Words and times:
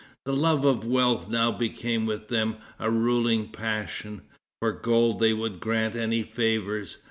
The 0.25 0.33
love 0.35 0.65
of 0.65 0.83
wealth 0.83 1.29
now 1.29 1.51
became 1.51 2.07
with 2.07 2.27
them 2.29 2.55
a 2.79 2.89
ruling 2.89 3.49
passion. 3.49 4.23
For 4.59 4.71
gold 4.71 5.19
they 5.19 5.31
would 5.31 5.59
grant 5.59 5.95
any 5.95 6.23
favors. 6.23 6.97